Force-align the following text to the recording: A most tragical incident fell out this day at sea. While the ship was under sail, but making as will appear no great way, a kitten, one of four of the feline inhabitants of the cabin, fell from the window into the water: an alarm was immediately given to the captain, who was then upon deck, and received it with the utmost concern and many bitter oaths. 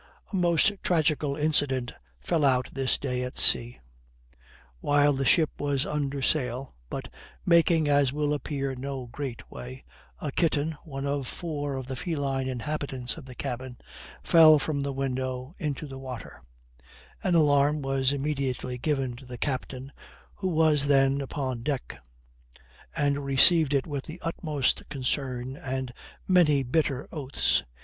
A 0.33 0.35
most 0.35 0.71
tragical 0.81 1.35
incident 1.35 1.93
fell 2.19 2.43
out 2.43 2.71
this 2.73 2.97
day 2.97 3.21
at 3.21 3.37
sea. 3.37 3.81
While 4.79 5.13
the 5.13 5.25
ship 5.25 5.51
was 5.59 5.85
under 5.85 6.23
sail, 6.23 6.73
but 6.89 7.07
making 7.45 7.87
as 7.87 8.11
will 8.11 8.33
appear 8.33 8.73
no 8.73 9.05
great 9.05 9.51
way, 9.51 9.83
a 10.19 10.31
kitten, 10.31 10.75
one 10.83 11.05
of 11.05 11.27
four 11.27 11.75
of 11.75 11.85
the 11.85 11.95
feline 11.95 12.47
inhabitants 12.47 13.15
of 13.15 13.25
the 13.25 13.35
cabin, 13.35 13.77
fell 14.23 14.57
from 14.57 14.81
the 14.81 14.91
window 14.91 15.53
into 15.59 15.85
the 15.85 15.99
water: 15.99 16.41
an 17.23 17.35
alarm 17.35 17.83
was 17.83 18.11
immediately 18.11 18.79
given 18.79 19.15
to 19.17 19.27
the 19.27 19.37
captain, 19.37 19.91
who 20.33 20.47
was 20.47 20.87
then 20.87 21.21
upon 21.21 21.61
deck, 21.61 21.99
and 22.95 23.23
received 23.23 23.71
it 23.71 23.85
with 23.85 24.05
the 24.05 24.19
utmost 24.23 24.81
concern 24.89 25.55
and 25.55 25.93
many 26.27 26.63
bitter 26.63 27.07
oaths. 27.11 27.61